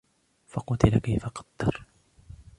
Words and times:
فقتل 0.47 0.97
كيف 0.99 1.25
قدر 1.25 1.85